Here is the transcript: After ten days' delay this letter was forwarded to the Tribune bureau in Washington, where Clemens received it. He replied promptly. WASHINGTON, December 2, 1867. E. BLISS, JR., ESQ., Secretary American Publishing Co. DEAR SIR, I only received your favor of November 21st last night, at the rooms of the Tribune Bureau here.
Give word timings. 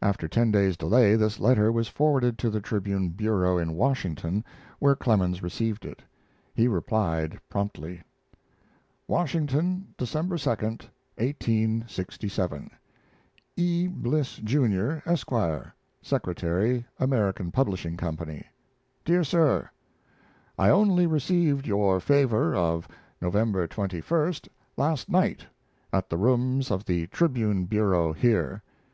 After 0.00 0.28
ten 0.28 0.50
days' 0.50 0.78
delay 0.78 1.14
this 1.14 1.38
letter 1.38 1.70
was 1.70 1.86
forwarded 1.86 2.38
to 2.38 2.48
the 2.48 2.62
Tribune 2.62 3.10
bureau 3.10 3.58
in 3.58 3.74
Washington, 3.74 4.46
where 4.78 4.96
Clemens 4.96 5.42
received 5.42 5.84
it. 5.84 6.00
He 6.54 6.66
replied 6.68 7.38
promptly. 7.50 8.00
WASHINGTON, 9.08 9.88
December 9.98 10.38
2, 10.38 10.48
1867. 10.48 12.70
E. 13.58 13.88
BLISS, 13.88 14.36
JR., 14.38 15.00
ESQ., 15.04 15.34
Secretary 16.00 16.86
American 16.98 17.52
Publishing 17.52 17.98
Co. 17.98 18.16
DEAR 19.04 19.22
SIR, 19.22 19.68
I 20.58 20.70
only 20.70 21.06
received 21.06 21.66
your 21.66 22.00
favor 22.00 22.54
of 22.54 22.88
November 23.20 23.68
21st 23.68 24.48
last 24.78 25.10
night, 25.10 25.44
at 25.92 26.08
the 26.08 26.16
rooms 26.16 26.70
of 26.70 26.86
the 26.86 27.06
Tribune 27.08 27.66
Bureau 27.66 28.14
here. 28.14 28.62